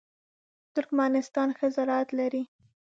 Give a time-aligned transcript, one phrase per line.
[0.73, 2.43] ترکمنستان ښه زراعت لري.